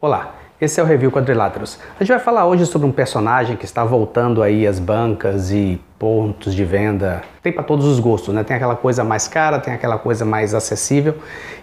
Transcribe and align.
Olá, 0.00 0.36
esse 0.60 0.78
é 0.78 0.82
o 0.82 0.86
Review 0.86 1.10
Quadriláteros. 1.10 1.76
A 1.96 2.04
gente 2.04 2.10
vai 2.10 2.20
falar 2.20 2.46
hoje 2.46 2.64
sobre 2.66 2.86
um 2.86 2.92
personagem 2.92 3.56
que 3.56 3.64
está 3.64 3.82
voltando 3.82 4.44
aí 4.44 4.64
às 4.64 4.78
bancas 4.78 5.50
e 5.50 5.80
pontos 5.98 6.54
de 6.54 6.64
venda. 6.64 7.20
Tem 7.42 7.52
para 7.52 7.64
todos 7.64 7.84
os 7.84 7.98
gostos, 7.98 8.32
né? 8.32 8.44
Tem 8.44 8.56
aquela 8.56 8.76
coisa 8.76 9.02
mais 9.02 9.26
cara, 9.26 9.58
tem 9.58 9.74
aquela 9.74 9.98
coisa 9.98 10.24
mais 10.24 10.54
acessível, 10.54 11.16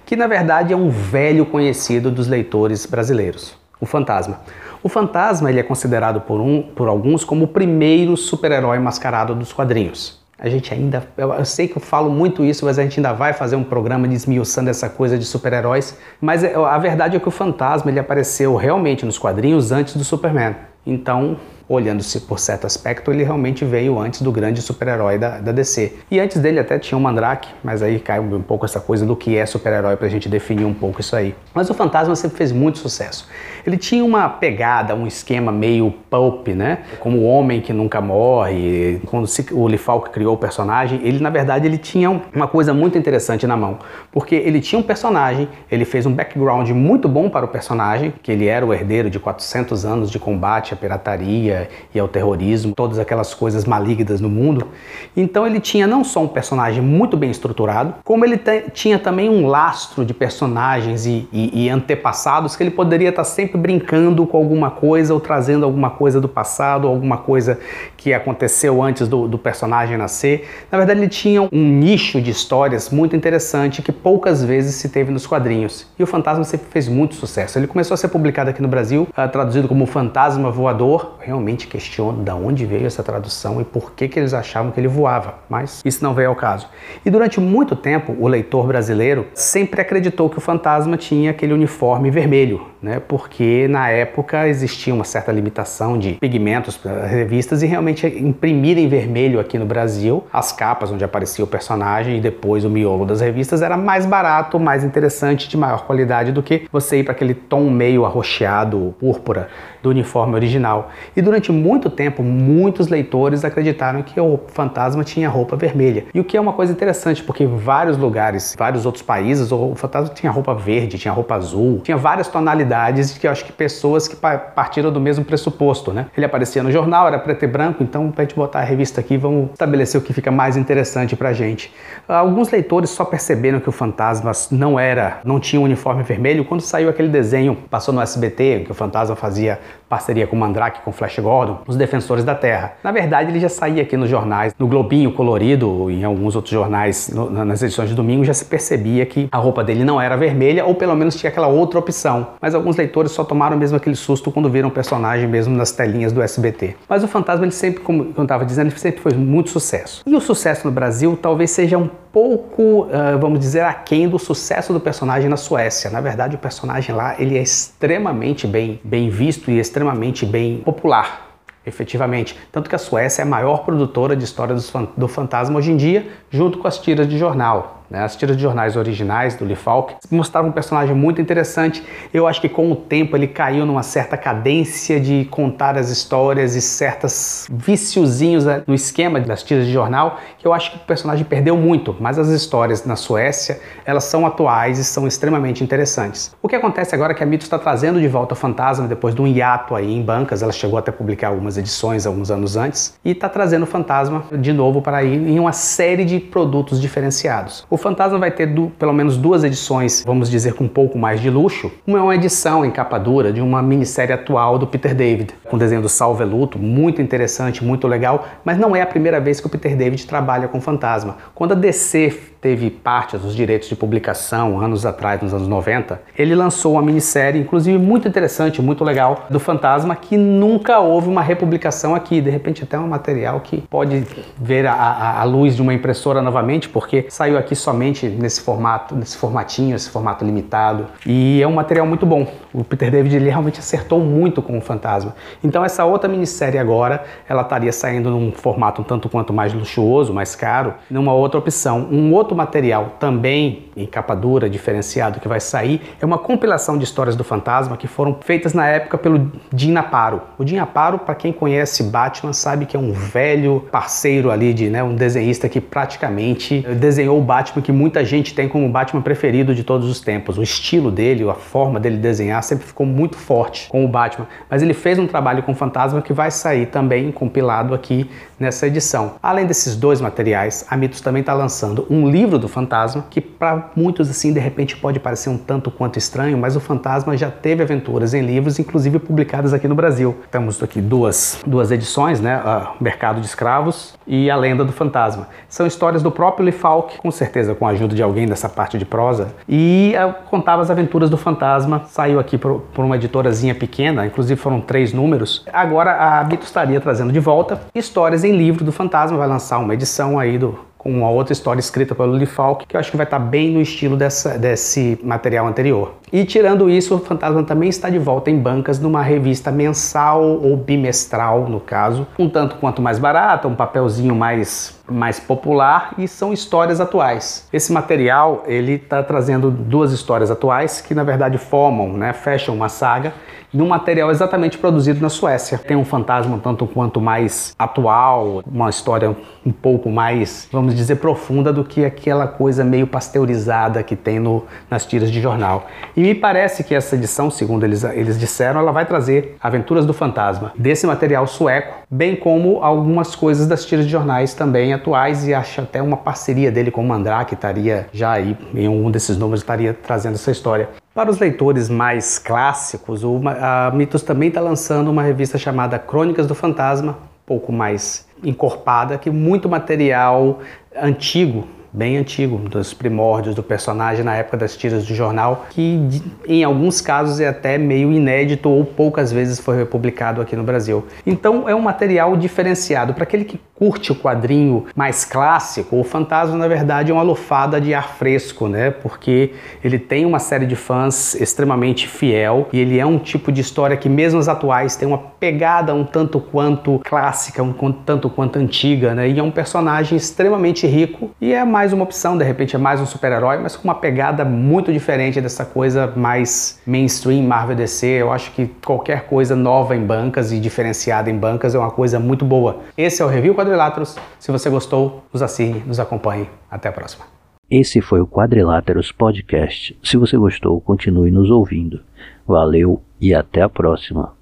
que 0.05 0.17
na 0.17 0.27
verdade 0.27 0.73
é 0.73 0.75
um 0.75 0.89
velho 0.89 1.45
conhecido 1.45 2.11
dos 2.11 2.27
leitores 2.27 2.85
brasileiros, 2.85 3.57
o 3.79 3.85
Fantasma. 3.85 4.41
O 4.83 4.89
Fantasma 4.89 5.49
ele 5.49 5.61
é 5.61 5.63
considerado 5.63 6.19
por, 6.19 6.41
um, 6.41 6.61
por 6.61 6.89
alguns 6.89 7.23
como 7.23 7.45
o 7.45 7.47
primeiro 7.47 8.17
super-herói 8.17 8.79
mascarado 8.79 9.33
dos 9.33 9.53
quadrinhos. 9.53 10.24
A 10.37 10.49
gente 10.49 10.73
ainda, 10.73 11.01
eu 11.17 11.45
sei 11.45 11.65
que 11.65 11.77
eu 11.77 11.81
falo 11.81 12.09
muito 12.09 12.43
isso, 12.43 12.65
mas 12.65 12.77
a 12.77 12.83
gente 12.83 12.99
ainda 12.99 13.13
vai 13.13 13.31
fazer 13.31 13.55
um 13.55 13.63
programa 13.63 14.05
desmiuçando 14.05 14.69
essa 14.69 14.89
coisa 14.89 15.17
de 15.17 15.23
super-heróis. 15.23 15.97
Mas 16.19 16.43
é, 16.43 16.53
a 16.53 16.77
verdade 16.77 17.15
é 17.15 17.19
que 17.19 17.27
o 17.27 17.31
Fantasma 17.31 17.89
ele 17.89 17.99
apareceu 17.99 18.53
realmente 18.55 19.05
nos 19.05 19.17
quadrinhos 19.17 19.71
antes 19.71 19.95
do 19.95 20.03
Superman. 20.03 20.55
Então, 20.85 21.37
olhando-se 21.67 22.21
por 22.21 22.39
certo 22.39 22.65
aspecto, 22.67 23.11
ele 23.11 23.23
realmente 23.23 23.65
veio 23.65 23.99
antes 23.99 24.21
do 24.21 24.31
grande 24.31 24.61
super-herói 24.61 25.17
da, 25.17 25.39
da, 25.39 25.51
DC. 25.51 25.93
E 26.11 26.19
antes 26.19 26.39
dele 26.39 26.59
até 26.59 26.77
tinha 26.77 26.97
o 26.97 27.01
Mandrake, 27.01 27.49
mas 27.63 27.81
aí 27.81 27.99
cai 27.99 28.19
um 28.19 28.41
pouco 28.41 28.65
essa 28.65 28.79
coisa 28.79 29.05
do 29.05 29.15
que 29.15 29.35
é 29.35 29.45
super-herói 29.45 29.95
pra 29.95 30.07
gente 30.07 30.29
definir 30.29 30.65
um 30.65 30.73
pouco 30.73 31.01
isso 31.01 31.15
aí. 31.15 31.33
Mas 31.53 31.69
o 31.69 31.73
Fantasma 31.73 32.15
sempre 32.15 32.37
fez 32.37 32.51
muito 32.51 32.77
sucesso. 32.77 33.27
Ele 33.65 33.77
tinha 33.77 34.03
uma 34.05 34.29
pegada, 34.29 34.93
um 34.93 35.07
esquema 35.07 35.51
meio 35.51 35.91
pulp, 36.09 36.49
né? 36.49 36.79
Como 36.99 37.19
o 37.19 37.23
homem 37.23 37.61
que 37.61 37.73
nunca 37.73 37.99
morre. 37.99 39.01
Quando 39.05 39.27
o 39.51 39.67
Lee 39.67 39.77
Falk 39.77 40.11
criou 40.11 40.35
o 40.35 40.37
personagem, 40.37 41.01
ele 41.03 41.19
na 41.19 41.29
verdade 41.29 41.65
ele 41.65 41.77
tinha 41.77 42.11
uma 42.33 42.47
coisa 42.47 42.73
muito 42.73 42.97
interessante 42.97 43.47
na 43.47 43.57
mão, 43.57 43.79
porque 44.11 44.35
ele 44.35 44.61
tinha 44.61 44.79
um 44.79 44.83
personagem, 44.83 45.47
ele 45.71 45.85
fez 45.85 46.05
um 46.05 46.13
background 46.13 46.69
muito 46.69 47.07
bom 47.07 47.29
para 47.29 47.45
o 47.45 47.47
personagem, 47.47 48.13
que 48.21 48.31
ele 48.31 48.45
era 48.47 48.65
o 48.65 48.73
herdeiro 48.73 49.09
de 49.09 49.19
400 49.19 49.85
anos 49.85 50.11
de 50.11 50.19
combate 50.19 50.73
à 50.73 50.77
pirataria, 50.77 51.54
e 51.93 51.99
ao 51.99 52.07
terrorismo, 52.07 52.73
todas 52.73 52.99
aquelas 52.99 53.33
coisas 53.33 53.65
malignas 53.65 54.21
no 54.21 54.29
mundo. 54.29 54.67
Então 55.15 55.45
ele 55.45 55.59
tinha 55.59 55.87
não 55.87 56.03
só 56.03 56.23
um 56.23 56.27
personagem 56.27 56.81
muito 56.81 57.15
bem 57.17 57.31
estruturado, 57.31 57.95
como 58.03 58.25
ele 58.25 58.39
tinha 58.73 58.99
também 58.99 59.29
um 59.29 59.47
lastro 59.47 60.05
de 60.05 60.13
personagens 60.13 61.05
e, 61.05 61.27
e, 61.31 61.65
e 61.65 61.69
antepassados 61.69 62.55
que 62.55 62.63
ele 62.63 62.71
poderia 62.71 63.09
estar 63.09 63.23
sempre 63.23 63.57
brincando 63.57 64.25
com 64.25 64.37
alguma 64.37 64.71
coisa 64.71 65.13
ou 65.13 65.19
trazendo 65.19 65.65
alguma 65.65 65.89
coisa 65.89 66.19
do 66.19 66.27
passado, 66.27 66.87
alguma 66.87 67.17
coisa 67.17 67.59
que 67.97 68.13
aconteceu 68.13 68.81
antes 68.81 69.07
do, 69.07 69.27
do 69.27 69.37
personagem 69.37 69.97
nascer. 69.97 70.47
Na 70.71 70.77
verdade, 70.77 70.99
ele 70.99 71.09
tinha 71.09 71.41
um 71.41 71.49
nicho 71.51 72.21
de 72.21 72.31
histórias 72.31 72.89
muito 72.89 73.15
interessante 73.15 73.81
que 73.81 73.91
poucas 73.91 74.43
vezes 74.43 74.75
se 74.75 74.89
teve 74.89 75.11
nos 75.11 75.25
quadrinhos. 75.25 75.87
E 75.97 76.03
o 76.03 76.07
Fantasma 76.07 76.43
sempre 76.43 76.67
fez 76.69 76.87
muito 76.87 77.15
sucesso. 77.15 77.57
Ele 77.57 77.67
começou 77.67 77.93
a 77.95 77.97
ser 77.97 78.09
publicado 78.09 78.49
aqui 78.49 78.61
no 78.61 78.67
Brasil, 78.67 79.07
uh, 79.11 79.29
traduzido 79.31 79.67
como 79.67 79.85
Fantasma 79.85 80.51
Voador. 80.51 81.15
Realmente 81.19 81.44
realmente 81.45 81.67
questiono 81.67 82.23
de 82.23 82.31
onde 82.31 82.65
veio 82.65 82.87
essa 82.87 83.03
tradução 83.03 83.61
e 83.61 83.63
por 83.63 83.91
que, 83.91 84.07
que 84.07 84.17
eles 84.17 84.33
achavam 84.33 84.71
que 84.71 84.79
ele 84.79 84.87
voava, 84.87 85.35
mas 85.47 85.81
isso 85.85 86.03
não 86.03 86.13
veio 86.13 86.29
ao 86.29 86.35
caso. 86.35 86.67
E 87.05 87.09
durante 87.09 87.39
muito 87.39 87.75
tempo, 87.75 88.15
o 88.19 88.27
leitor 88.27 88.65
brasileiro 88.65 89.27
sempre 89.33 89.79
acreditou 89.79 90.27
que 90.27 90.39
o 90.39 90.41
fantasma 90.41 90.97
tinha 90.97 91.29
aquele 91.29 91.53
uniforme 91.53 92.09
vermelho, 92.09 92.65
né? 92.81 92.99
porque 92.99 93.67
na 93.67 93.89
época 93.89 94.47
existia 94.47 94.93
uma 94.93 95.03
certa 95.03 95.31
limitação 95.31 95.99
de 95.99 96.13
pigmentos 96.13 96.77
para 96.77 97.05
revistas 97.05 97.61
e 97.61 97.67
realmente 97.67 98.07
imprimir 98.07 98.79
em 98.79 98.87
vermelho 98.87 99.39
aqui 99.39 99.59
no 99.59 99.65
Brasil 99.65 100.23
as 100.33 100.51
capas 100.51 100.91
onde 100.91 101.03
aparecia 101.03 101.43
o 101.43 101.47
personagem 101.47 102.17
e 102.17 102.21
depois 102.21 102.65
o 102.65 102.69
miolo 102.69 103.05
das 103.05 103.21
revistas 103.21 103.61
era 103.61 103.77
mais 103.77 104.05
barato, 104.05 104.59
mais 104.59 104.83
interessante, 104.83 105.47
de 105.47 105.57
maior 105.57 105.85
qualidade 105.85 106.31
do 106.31 106.41
que 106.41 106.67
você 106.71 106.99
ir 106.99 107.03
para 107.03 107.11
aquele 107.11 107.35
tom 107.35 107.69
meio 107.69 108.03
arroxeado, 108.03 108.95
púrpura 108.99 109.47
do 109.83 109.91
uniforme 109.91 110.33
original. 110.33 110.89
E 111.15 111.21
durante 111.21 111.34
muito 111.51 111.89
tempo, 111.89 112.23
muitos 112.23 112.87
leitores 112.87 113.43
acreditaram 113.43 114.01
que 114.01 114.19
o 114.19 114.39
fantasma 114.47 115.03
tinha 115.03 115.29
roupa 115.29 115.55
vermelha. 115.55 116.05
E 116.13 116.19
o 116.19 116.23
que 116.23 116.37
é 116.37 116.41
uma 116.41 116.53
coisa 116.53 116.71
interessante, 116.71 117.23
porque 117.23 117.45
vários 117.45 117.97
lugares, 117.97 118.55
vários 118.57 118.85
outros 118.85 119.03
países, 119.03 119.51
o 119.51 119.73
fantasma 119.75 120.13
tinha 120.13 120.31
roupa 120.31 120.53
verde, 120.53 120.97
tinha 120.97 121.13
roupa 121.13 121.35
azul, 121.35 121.81
tinha 121.83 121.97
várias 121.97 122.27
tonalidades 122.27 123.17
que 123.17 123.27
eu 123.27 123.31
acho 123.31 123.45
que 123.45 123.51
pessoas 123.51 124.07
que 124.07 124.15
partiram 124.15 124.91
do 124.91 124.99
mesmo 124.99 125.23
pressuposto, 125.23 125.91
né? 125.93 126.07
Ele 126.15 126.25
aparecia 126.25 126.63
no 126.63 126.71
jornal, 126.71 127.07
era 127.07 127.19
preto 127.19 127.43
e 127.43 127.47
branco, 127.47 127.83
então 127.83 128.11
pra 128.11 128.23
gente 128.23 128.35
botar 128.35 128.59
a 128.59 128.63
revista 128.63 129.01
aqui, 129.01 129.17
vamos 129.17 129.51
estabelecer 129.51 129.99
o 129.99 130.03
que 130.03 130.13
fica 130.13 130.31
mais 130.31 130.57
interessante 130.57 131.15
pra 131.15 131.33
gente. 131.33 131.73
Alguns 132.07 132.49
leitores 132.49 132.89
só 132.89 133.05
perceberam 133.05 133.59
que 133.59 133.69
o 133.69 133.71
fantasma 133.71 134.31
não 134.51 134.79
era, 134.79 135.19
não 135.23 135.39
tinha 135.39 135.59
um 135.59 135.63
uniforme 135.63 136.03
vermelho 136.03 136.45
quando 136.45 136.61
saiu 136.61 136.89
aquele 136.89 137.09
desenho, 137.09 137.57
passou 137.69 137.93
no 137.93 138.01
SBT, 138.01 138.63
que 138.65 138.71
o 138.71 138.75
fantasma 138.75 139.15
fazia 139.15 139.59
parceria 139.87 140.27
com 140.27 140.35
o 140.35 140.39
Mandrake, 140.39 140.81
com 140.81 140.89
o 140.89 140.93
Flash 140.93 141.17
Gordon, 141.25 141.61
os 141.65 141.75
Defensores 141.75 142.23
da 142.23 142.35
Terra. 142.35 142.73
Na 142.83 142.91
verdade, 142.91 143.31
ele 143.31 143.39
já 143.39 143.49
saía 143.49 143.81
aqui 143.81 143.97
nos 143.97 144.07
jornais, 144.07 144.53
no 144.59 144.67
Globinho 144.67 145.11
Colorido, 145.11 145.89
em 145.89 146.03
alguns 146.03 146.35
outros 146.35 146.53
jornais, 146.53 147.09
no, 147.09 147.31
nas 147.43 147.63
edições 147.63 147.89
de 147.89 147.95
domingo, 147.95 148.23
já 148.23 148.33
se 148.33 148.45
percebia 148.45 149.05
que 149.07 149.27
a 149.31 149.37
roupa 149.37 149.63
dele 149.63 149.83
não 149.83 149.99
era 149.99 150.15
vermelha, 150.15 150.63
ou 150.63 150.75
pelo 150.75 150.95
menos 150.95 151.15
tinha 151.15 151.31
aquela 151.31 151.47
outra 151.47 151.79
opção. 151.79 152.27
Mas 152.39 152.53
alguns 152.53 152.75
leitores 152.75 153.11
só 153.11 153.23
tomaram 153.23 153.57
mesmo 153.57 153.75
aquele 153.75 153.95
susto 153.95 154.31
quando 154.31 154.47
viram 154.49 154.69
o 154.69 154.71
personagem 154.71 155.27
mesmo 155.27 155.55
nas 155.57 155.71
telinhas 155.71 156.13
do 156.13 156.21
SBT. 156.21 156.75
Mas 156.87 157.03
o 157.03 157.07
Fantasma, 157.07 157.43
ele 157.43 157.51
sempre, 157.51 157.79
como 157.81 158.13
eu 158.15 158.23
estava 158.23 158.45
dizendo, 158.45 158.67
ele 158.67 158.79
sempre 158.79 159.01
foi 159.01 159.13
muito 159.13 159.49
sucesso. 159.49 160.03
E 160.05 160.15
o 160.15 160.21
sucesso 160.21 160.67
no 160.67 160.71
Brasil 160.71 161.17
talvez 161.19 161.49
seja 161.49 161.77
um 161.77 161.89
pouco, 162.15 162.83
uh, 162.83 163.19
vamos 163.19 163.41
dizer, 163.41 163.65
aquém 163.65 164.07
do 164.07 164.17
sucesso 164.17 164.71
do 164.71 164.79
personagem 164.79 165.27
na 165.27 165.35
Suécia. 165.35 165.89
Na 165.89 165.99
verdade, 165.99 166.37
o 166.37 166.39
personagem 166.39 166.95
lá 166.95 167.19
ele 167.19 167.37
é 167.37 167.41
extremamente 167.41 168.47
bem, 168.47 168.79
bem 168.85 169.09
visto 169.09 169.51
e 169.51 169.59
extremamente 169.59 170.25
bem 170.25 170.59
popular 170.59 171.25
efetivamente. 171.65 172.37
Tanto 172.51 172.69
que 172.69 172.75
a 172.75 172.77
Suécia 172.77 173.23
é 173.23 173.25
a 173.25 173.25
maior 173.25 173.65
produtora 173.65 174.15
de 174.15 174.23
história 174.23 174.55
do 174.95 175.07
fantasma 175.07 175.57
hoje 175.57 175.71
em 175.71 175.75
dia, 175.75 176.07
junto 176.29 176.59
com 176.59 176.67
as 176.67 176.77
tiras 176.77 177.09
de 177.09 177.17
jornal. 177.17 177.74
Né? 177.89 178.03
As 178.03 178.15
tiras 178.15 178.35
de 178.35 178.41
jornais 178.41 178.75
originais 178.75 179.35
do 179.35 179.45
Lee 179.45 179.55
Falk 179.55 179.95
mostravam 180.11 180.49
um 180.49 180.53
personagem 180.53 180.95
muito 180.95 181.21
interessante. 181.21 181.83
Eu 182.13 182.27
acho 182.27 182.41
que 182.41 182.49
com 182.49 182.71
o 182.71 182.75
tempo 182.75 183.15
ele 183.15 183.27
caiu 183.27 183.65
numa 183.65 183.83
certa 183.83 184.17
cadência 184.17 184.99
de 184.99 185.25
contar 185.31 185.77
as 185.77 185.89
histórias 185.89 186.55
e 186.55 186.61
certos 186.61 187.47
viciozinhos 187.49 188.45
no 188.67 188.73
esquema 188.73 189.19
das 189.19 189.43
tiras 189.43 189.65
de 189.65 189.71
jornal 189.71 190.19
que 190.37 190.47
eu 190.47 190.53
acho 190.53 190.71
que 190.71 190.77
o 190.77 190.79
personagem 190.81 191.25
perdeu 191.25 191.57
muito. 191.57 191.95
Mas 191.99 192.17
as 192.17 192.29
histórias 192.29 192.85
na 192.85 192.95
Suécia 192.95 193.59
elas 193.85 194.03
são 194.05 194.25
atuais 194.25 194.79
e 194.79 194.83
são 194.83 195.07
extremamente 195.07 195.63
interessantes. 195.63 196.35
O 196.41 196.47
que 196.47 196.55
acontece 196.55 196.93
agora 196.95 197.13
é 197.13 197.15
que 197.15 197.23
a 197.23 197.25
Mito 197.25 197.43
está 197.43 197.57
trazendo 197.57 197.99
de 197.99 198.07
volta 198.07 198.33
o 198.33 198.37
Fantasma 198.37 198.87
depois 198.87 199.13
de 199.13 199.21
um 199.21 199.27
hiato 199.27 199.75
aí 199.75 199.93
em 199.93 200.01
bancas. 200.01 200.41
Ela 200.41 200.51
chegou 200.51 200.77
até 200.77 200.91
a 200.91 200.93
publicar 200.93 201.29
algumas 201.29 201.57
edições 201.57 202.05
alguns 202.05 202.31
anos 202.31 202.55
antes 202.55 202.97
e 203.03 203.11
está 203.11 203.29
trazendo 203.29 203.63
o 203.63 203.67
Fantasma 203.67 204.25
de 204.31 204.53
novo 204.53 204.81
para 204.81 205.03
ir 205.03 205.15
em 205.15 205.39
uma 205.39 205.53
série 205.53 206.05
de 206.05 206.19
produtos 206.19 206.81
diferenciados. 206.81 207.65
O 207.75 207.77
Fantasma 207.77 208.17
vai 208.17 208.31
ter 208.31 208.45
do, 208.45 208.67
pelo 208.79 208.93
menos 208.93 209.17
duas 209.17 209.43
edições, 209.43 210.01
vamos 210.07 210.29
dizer 210.29 210.53
com 210.53 210.63
um 210.63 210.67
pouco 210.69 210.97
mais 210.97 211.19
de 211.19 211.29
luxo. 211.29 211.69
Uma 211.85 211.99
é 211.99 212.01
uma 212.01 212.15
edição 212.15 212.63
em 212.63 212.71
capa 212.71 212.97
dura 212.97 213.33
de 213.33 213.41
uma 213.41 213.61
minissérie 213.61 214.13
atual 214.13 214.57
do 214.57 214.65
Peter 214.65 214.95
David, 214.95 215.33
com 215.43 215.57
desenho 215.57 215.81
do 215.81 215.89
Sal 215.89 216.15
Veluto, 216.15 216.57
muito 216.57 217.01
interessante, 217.01 217.65
muito 217.65 217.85
legal, 217.85 218.25
mas 218.45 218.57
não 218.57 218.73
é 218.73 218.81
a 218.81 218.85
primeira 218.85 219.19
vez 219.19 219.41
que 219.41 219.47
o 219.47 219.49
Peter 219.49 219.75
David 219.75 220.07
trabalha 220.07 220.47
com 220.47 220.61
Fantasma. 220.61 221.17
Quando 221.35 221.51
a 221.51 221.55
DC 221.55 222.35
teve 222.45 222.69
parte 222.69 223.17
dos 223.17 223.35
direitos 223.35 223.67
de 223.67 223.75
publicação 223.75 224.59
anos 224.61 224.85
atrás, 224.85 225.19
nos 225.19 225.33
anos 225.33 225.47
90, 225.47 225.99
ele 226.15 226.35
lançou 226.35 226.73
uma 226.73 226.81
minissérie, 226.83 227.41
inclusive 227.41 227.75
muito 227.75 228.07
interessante, 228.07 228.61
muito 228.61 228.83
legal, 228.83 229.25
do 229.31 229.39
Fantasma, 229.39 229.95
que 229.95 230.15
nunca 230.15 230.77
houve 230.77 231.09
uma 231.09 231.23
republicação 231.23 231.95
aqui. 231.95 232.21
De 232.21 232.29
repente, 232.29 232.63
até 232.63 232.77
um 232.77 232.87
material 232.87 233.39
que 233.39 233.61
pode 233.61 234.05
ver 234.37 234.67
a, 234.67 234.73
a, 234.73 235.21
a 235.21 235.23
luz 235.23 235.55
de 235.55 235.61
uma 235.63 235.73
impressora 235.73 236.21
novamente, 236.21 236.69
porque 236.69 237.07
saiu 237.09 237.35
aqui 237.35 237.55
somente 237.65 238.07
nesse 238.07 238.41
formato, 238.41 238.95
nesse 238.95 239.17
formatinho, 239.17 239.75
esse 239.75 239.89
formato 239.89 240.23
limitado. 240.23 240.85
E 241.05 241.41
é 241.41 241.47
um 241.47 241.53
material 241.53 241.85
muito 241.85 242.05
bom. 242.05 242.27
O 242.53 242.63
Peter 242.63 242.89
David 242.89 243.15
ele 243.15 243.29
realmente 243.29 243.59
acertou 243.59 243.99
muito 243.99 244.41
com 244.41 244.57
o 244.57 244.61
Fantasma. 244.61 245.15
Então, 245.43 245.65
essa 245.65 245.83
outra 245.83 246.07
minissérie 246.07 246.59
agora, 246.59 247.03
ela 247.27 247.41
estaria 247.41 247.71
saindo 247.71 248.09
num 248.09 248.31
formato 248.31 248.81
um 248.81 248.85
tanto 248.85 249.09
quanto 249.09 249.33
mais 249.33 249.53
luxuoso, 249.53 250.13
mais 250.13 250.35
caro, 250.35 250.75
numa 250.89 251.13
outra 251.13 251.39
opção. 251.39 251.87
Um 251.91 252.13
outro 252.13 252.35
material 252.35 252.95
também 252.99 253.65
em 253.75 253.85
capa 253.85 254.15
dura, 254.15 254.49
diferenciado, 254.49 255.19
que 255.19 255.27
vai 255.27 255.39
sair, 255.39 255.81
é 255.99 256.05
uma 256.05 256.17
compilação 256.17 256.77
de 256.77 256.85
histórias 256.85 257.15
do 257.15 257.23
fantasma 257.23 257.75
que 257.75 257.87
foram 257.87 258.17
feitas 258.21 258.53
na 258.53 258.67
época 258.67 258.97
pelo 258.97 259.31
Jim 259.53 259.75
Aparo. 259.75 260.21
O 260.37 260.47
Jim 260.47 260.59
Aparo, 260.59 260.99
para 260.99 261.15
quem 261.15 261.33
conhece 261.33 261.83
Batman, 261.83 262.31
sabe 262.31 262.65
que 262.65 262.77
é 262.77 262.79
um 262.79 262.93
velho 262.93 263.67
parceiro 263.71 264.31
ali 264.31 264.53
de, 264.53 264.69
né, 264.69 264.81
um 264.81 264.95
desenhista 264.95 265.49
que 265.49 265.59
praticamente 265.59 266.61
desenhou 266.79 267.19
o 267.19 267.21
Batman 267.21 267.54
que 267.61 267.71
muita 267.71 268.03
gente 268.03 268.33
tem 268.33 268.47
como 268.47 268.69
Batman 268.69 269.01
preferido 269.01 269.53
de 269.53 269.63
todos 269.63 269.89
os 269.89 269.99
tempos. 269.99 270.37
O 270.37 270.43
estilo 270.43 270.91
dele, 270.91 271.27
a 271.29 271.33
forma 271.33 271.79
dele 271.79 271.97
desenhar 271.97 272.41
sempre 272.43 272.65
ficou 272.65 272.85
muito 272.85 273.17
forte 273.17 273.67
com 273.69 273.83
o 273.83 273.87
Batman, 273.87 274.27
mas 274.49 274.61
ele 274.61 274.73
fez 274.73 274.99
um 274.99 275.07
trabalho 275.07 275.43
com 275.43 275.51
o 275.51 275.55
fantasma 275.55 276.01
que 276.01 276.13
vai 276.13 276.31
sair 276.31 276.67
também 276.67 277.11
compilado 277.11 277.73
aqui 277.73 278.09
nessa 278.39 278.67
edição. 278.67 279.15
Além 279.21 279.45
desses 279.45 279.75
dois 279.75 280.01
materiais, 280.01 280.65
a 280.69 280.75
Mitos 280.75 281.01
também 281.01 281.21
está 281.21 281.33
lançando 281.33 281.85
um 281.89 282.09
livro 282.09 282.37
do 282.37 282.47
fantasma, 282.47 283.05
que 283.09 283.21
para 283.21 283.71
muitos 283.75 284.09
assim 284.09 284.33
de 284.33 284.39
repente 284.39 284.75
pode 284.75 284.99
parecer 284.99 285.29
um 285.29 285.37
tanto 285.37 285.71
quanto 285.71 285.97
estranho, 285.97 286.37
mas 286.37 286.55
o 286.55 286.59
fantasma 286.59 287.15
já 287.15 287.31
teve 287.31 287.63
aventuras 287.63 288.13
em 288.13 288.21
livros, 288.21 288.59
inclusive 288.59 288.99
publicadas 288.99 289.53
aqui 289.53 289.67
no 289.67 289.75
Brasil. 289.75 290.15
Temos 290.31 290.61
aqui 290.61 290.81
duas, 290.81 291.39
duas 291.45 291.71
edições, 291.71 292.19
né? 292.19 292.41
O 292.79 292.83
Mercado 292.83 293.21
de 293.21 293.27
Escravos 293.27 293.93
e 294.05 294.29
A 294.29 294.35
Lenda 294.35 294.63
do 294.63 294.71
Fantasma. 294.71 295.27
São 295.47 295.65
histórias 295.65 296.03
do 296.03 296.11
próprio 296.11 296.45
Lee 296.45 296.51
Falk, 296.51 296.97
com 296.97 297.11
certeza 297.11 297.44
com 297.53 297.67
a 297.67 297.71
ajuda 297.71 297.93
de 297.93 298.01
alguém 298.01 298.25
dessa 298.25 298.49
parte 298.49 298.77
de 298.77 298.85
prosa, 298.85 299.27
e 299.47 299.93
contava 300.29 300.61
as 300.61 300.71
aventuras 300.71 301.09
do 301.09 301.17
fantasma. 301.17 301.83
Saiu 301.87 302.19
aqui 302.19 302.37
por, 302.37 302.61
por 302.73 302.85
uma 302.85 302.95
editorazinha 302.95 303.53
pequena, 303.53 304.05
inclusive 304.05 304.39
foram 304.39 304.61
três 304.61 304.93
números. 304.93 305.45
Agora 305.51 305.91
a 305.91 306.23
Bito 306.23 306.45
estaria 306.45 306.79
trazendo 306.79 307.11
de 307.11 307.19
volta 307.19 307.61
histórias 307.75 308.23
em 308.23 308.31
livro 308.31 308.63
do 308.63 308.71
fantasma, 308.71 309.17
vai 309.17 309.27
lançar 309.27 309.57
uma 309.59 309.73
edição 309.73 310.17
aí 310.17 310.37
do 310.37 310.57
com 310.85 310.91
uma 310.91 311.09
outra 311.09 311.33
história 311.33 311.59
escrita 311.59 311.95
pelo 311.95 312.11
Lee 312.11 312.27
Falk, 312.27 312.67
que 312.67 312.75
eu 312.75 312.79
acho 312.79 312.91
que 312.91 312.97
vai 312.97 313.07
estar 313.07 313.17
bem 313.17 313.51
no 313.51 313.59
estilo 313.59 313.97
dessa, 313.97 314.37
desse 314.37 314.99
material 315.01 315.47
anterior. 315.47 315.95
E 316.13 316.23
tirando 316.23 316.69
isso, 316.69 316.93
o 316.93 316.99
Fantasma 316.99 317.41
também 317.41 317.69
está 317.69 317.89
de 317.89 317.97
volta 317.97 318.29
em 318.29 318.37
bancas 318.37 318.79
numa 318.79 319.01
revista 319.01 319.51
mensal 319.51 320.21
ou 320.21 320.55
bimestral, 320.55 321.49
no 321.49 321.59
caso, 321.59 322.05
um 322.19 322.29
tanto 322.29 322.57
quanto 322.57 322.83
mais 322.83 322.99
barata, 322.99 323.47
um 323.47 323.55
papelzinho 323.55 324.13
mais 324.13 324.79
mais 324.87 325.19
popular 325.19 325.93
e 325.97 326.07
são 326.07 326.31
histórias 326.31 326.79
atuais. 326.79 327.47
Esse 327.51 327.71
material 327.71 328.43
ele 328.45 328.73
está 328.73 329.01
trazendo 329.03 329.49
duas 329.49 329.91
histórias 329.91 330.29
atuais 330.29 330.81
que 330.81 330.93
na 330.93 331.03
verdade 331.03 331.37
formam, 331.37 331.93
né, 331.93 332.13
fecham 332.13 332.55
uma 332.55 332.69
saga 332.69 333.13
num 333.55 333.67
material 333.67 334.11
exatamente 334.11 334.57
produzido 334.57 335.01
na 335.01 335.09
Suécia. 335.09 335.57
Tem 335.57 335.77
um 335.77 335.85
fantasma 335.85 336.39
tanto 336.43 336.67
quanto 336.67 336.99
mais 336.99 337.55
atual, 337.57 338.43
uma 338.45 338.69
história 338.69 339.15
um 339.45 339.51
pouco 339.51 339.89
mais, 339.89 340.49
vamos 340.51 340.75
dizer, 340.75 340.97
profunda 340.97 341.53
do 341.53 341.63
que 341.63 341.85
aquela 341.85 342.27
coisa 342.27 342.63
meio 342.63 342.85
pasteurizada 342.85 343.81
que 343.81 343.95
tem 343.95 344.19
no, 344.19 344.43
nas 344.69 344.85
tiras 344.85 345.09
de 345.09 345.21
jornal. 345.21 345.67
E 345.95 346.01
me 346.01 346.13
parece 346.13 346.63
que 346.63 346.75
essa 346.75 346.95
edição, 346.95 347.31
segundo 347.31 347.63
eles, 347.63 347.83
eles 347.83 348.19
disseram, 348.19 348.59
ela 348.59 348.71
vai 348.71 348.85
trazer 348.85 349.37
Aventuras 349.41 349.85
do 349.85 349.93
Fantasma, 349.93 350.51
desse 350.57 350.85
material 350.85 351.25
sueco, 351.25 351.85
bem 351.89 352.15
como 352.15 352.59
algumas 352.61 353.15
coisas 353.15 353.47
das 353.47 353.65
tiras 353.65 353.85
de 353.85 353.91
jornais 353.91 354.33
também 354.33 354.73
atuais 354.75 355.27
e 355.27 355.33
acho 355.33 355.61
até 355.61 355.81
uma 355.81 355.97
parceria 355.97 356.51
dele 356.51 356.71
com 356.71 356.81
o 356.81 356.87
Mandrake 356.87 357.33
estaria 357.33 357.87
já 357.91 358.11
aí, 358.11 358.37
em 358.53 358.67
um 358.67 358.91
desses 358.91 359.17
números 359.17 359.41
estaria 359.41 359.73
trazendo 359.73 360.15
essa 360.15 360.31
história. 360.31 360.69
Para 360.93 361.09
os 361.09 361.19
leitores 361.19 361.69
mais 361.69 362.19
clássicos, 362.19 363.01
a 363.41 363.71
Mitos 363.73 364.01
também 364.01 364.29
está 364.29 364.39
lançando 364.39 364.89
uma 364.89 365.03
revista 365.03 365.37
chamada 365.37 365.77
Crônicas 365.77 366.27
do 366.27 366.35
Fantasma, 366.35 366.91
um 366.91 367.25
pouco 367.25 367.51
mais 367.51 368.07
encorpada, 368.23 368.97
que 368.97 369.09
muito 369.09 369.49
material 369.49 370.39
antigo 370.75 371.47
bem 371.75 371.97
antigo, 371.97 372.37
dos 372.37 372.73
primórdios 372.73 373.35
do 373.35 373.43
personagem 373.43 374.03
na 374.03 374.15
época 374.15 374.37
das 374.37 374.55
tiras 374.55 374.85
de 374.85 374.95
jornal, 374.95 375.45
que 375.49 376.01
em 376.25 376.43
alguns 376.43 376.79
casos 376.79 377.19
é 377.19 377.27
até 377.27 377.57
meio 377.57 377.91
inédito 377.91 378.49
ou 378.49 378.63
poucas 378.63 379.11
vezes 379.11 379.39
foi 379.39 379.57
republicado 379.57 380.21
aqui 380.21 380.35
no 380.35 380.43
Brasil. 380.43 380.85
Então 381.05 381.49
é 381.49 381.53
um 381.53 381.61
material 381.61 382.15
diferenciado 382.15 382.93
para 382.93 383.03
aquele 383.03 383.25
que 383.25 383.39
curte 383.57 383.91
o 383.91 383.95
quadrinho 383.95 384.65
mais 384.75 385.05
clássico, 385.05 385.79
o 385.79 385.83
Fantasma 385.83 386.37
na 386.37 386.47
verdade 386.47 386.91
é 386.91 386.93
uma 386.93 387.03
lufada 387.03 387.59
de 387.59 387.73
ar 387.73 387.95
fresco, 387.95 388.47
né? 388.47 388.69
Porque 388.69 389.31
ele 389.63 389.79
tem 389.79 390.05
uma 390.05 390.19
série 390.19 390.45
de 390.45 390.55
fãs 390.55 391.15
extremamente 391.15 391.87
fiel 391.87 392.49
e 392.51 392.59
ele 392.59 392.77
é 392.77 392.85
um 392.85 392.99
tipo 392.99 393.31
de 393.31 393.41
história 393.41 393.77
que 393.77 393.87
mesmo 393.87 394.19
as 394.19 394.27
atuais 394.27 394.75
tem 394.75 394.87
uma 394.87 394.97
pegada 394.97 395.73
um 395.73 395.83
tanto 395.83 396.19
quanto 396.19 396.81
clássica, 396.83 397.41
um 397.41 397.53
tanto 397.71 398.09
quanto 398.09 398.37
antiga, 398.37 398.93
né? 398.93 399.09
E 399.09 399.19
é 399.19 399.23
um 399.23 399.31
personagem 399.31 399.97
extremamente 399.97 400.67
rico 400.67 401.11
e 401.21 401.33
é 401.33 401.43
mais 401.45 401.71
uma 401.71 401.83
opção, 401.83 402.17
de 402.17 402.23
repente 402.23 402.55
é 402.55 402.59
mais 402.59 402.81
um 402.81 402.85
super-herói, 402.85 403.37
mas 403.37 403.55
com 403.55 403.63
uma 403.63 403.75
pegada 403.75 404.25
muito 404.25 404.71
diferente 404.73 405.21
dessa 405.21 405.45
coisa 405.45 405.91
mais 405.95 406.59
mainstream 406.65 407.23
Marvel 407.23 407.55
DC. 407.55 407.87
Eu 407.87 408.11
acho 408.11 408.31
que 408.31 408.47
qualquer 408.65 409.05
coisa 409.05 409.35
nova 409.35 409.75
em 409.75 409.85
bancas 409.85 410.31
e 410.31 410.39
diferenciada 410.39 411.09
em 411.09 411.17
bancas 411.17 411.55
é 411.55 411.59
uma 411.59 411.71
coisa 411.71 411.99
muito 411.99 412.25
boa. 412.25 412.59
Esse 412.77 413.01
é 413.01 413.05
o 413.05 413.07
review 413.07 413.33
Quadriláteros. 413.45 413.95
Se 414.17 414.31
você 414.31 414.49
gostou, 414.49 415.03
nos 415.13 415.21
assine, 415.21 415.59
nos 415.59 415.79
acompanhe. 415.79 416.27
Até 416.49 416.67
a 416.67 416.71
próxima. 416.71 417.05
Esse 417.49 417.79
foi 417.79 418.01
o 418.01 418.07
Quadriláteros 418.07 418.91
Podcast. 418.91 419.77
Se 419.83 419.97
você 419.97 420.17
gostou, 420.17 420.59
continue 420.59 421.11
nos 421.11 421.29
ouvindo. 421.29 421.79
Valeu 422.25 422.81
e 422.99 423.13
até 423.13 423.43
a 423.43 423.49
próxima. 423.49 424.13